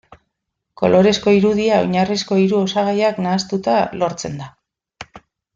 Kolorezko 0.81 1.33
irudia 1.39 1.77
oinarrizko 1.83 2.39
hiru 2.45 2.63
osagaiak 2.63 3.23
nahastuta 3.27 3.79
lortzen 4.01 4.43
da. 4.43 4.51